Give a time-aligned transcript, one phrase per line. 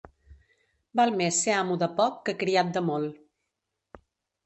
[1.01, 4.05] Val més ser amo de poc que criat de molt.